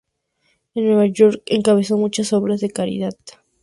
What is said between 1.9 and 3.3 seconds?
muchas obras de caridad.